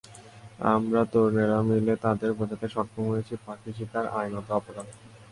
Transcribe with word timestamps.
আমরা 0.73 1.01
তরুণেরা 1.11 1.59
মিলে 1.69 1.93
তাদের 2.05 2.31
বোঝাতে 2.39 2.67
সক্ষম 2.75 3.03
হয়েছি 3.07 3.33
পাখি 3.45 3.71
শিকার 3.77 4.05
আইনত 4.19 4.47
অপরাধ। 4.51 4.87